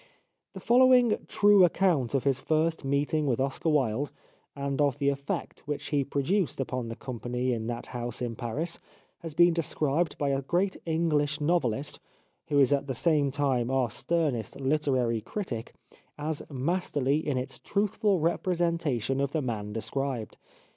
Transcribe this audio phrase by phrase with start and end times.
[0.53, 4.09] The following true account of his first meeting with Oscar Wilde,
[4.55, 8.79] and of the effect which he produced upon the company in that house in Paris
[9.19, 11.99] has been described by a 288 The Life of Oscar Wilde great English novelist,
[12.47, 15.75] who is at the same time our sternest literary critic,
[16.17, 20.35] as masterly in its truthful representation of the man described.